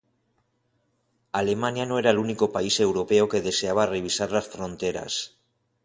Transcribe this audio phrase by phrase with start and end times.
[1.31, 5.37] Alemania no era el único país europeo que deseaba revisar las fronteras.